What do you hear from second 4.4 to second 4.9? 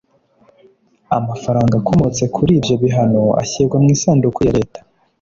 ya leta